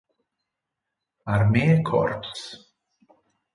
[1.35, 2.41] Armee Korps.